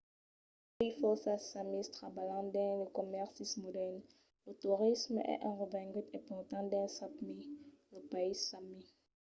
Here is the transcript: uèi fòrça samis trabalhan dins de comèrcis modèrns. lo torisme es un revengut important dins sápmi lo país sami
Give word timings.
uèi 0.77 0.91
fòrça 0.99 1.33
samis 1.51 1.87
trabalhan 1.97 2.45
dins 2.55 2.77
de 2.81 2.87
comèrcis 2.97 3.51
modèrns. 3.63 4.05
lo 4.45 4.51
torisme 4.63 5.21
es 5.33 5.39
un 5.49 5.55
revengut 5.63 6.07
important 6.19 6.65
dins 6.73 6.91
sápmi 6.99 7.35
lo 7.91 7.99
país 8.11 8.39
sami 8.49 8.79